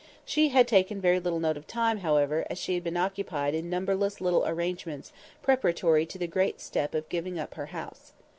She 0.25 0.49
had 0.49 0.67
taken 0.67 0.99
very 0.99 1.19
little 1.19 1.39
note 1.39 1.57
of 1.57 1.67
time, 1.67 1.99
however, 1.99 2.43
as 2.49 2.57
she 2.57 2.73
had 2.73 2.83
been 2.83 2.97
occupied 2.97 3.53
in 3.53 3.69
numberless 3.69 4.19
little 4.19 4.43
arrangements 4.47 5.13
preparatory 5.43 6.07
to 6.07 6.17
the 6.17 6.25
great 6.25 6.59
step 6.59 6.95
of 6.95 7.07
giving 7.07 7.37
up 7.37 7.53
her 7.53 7.67
house. 7.67 8.11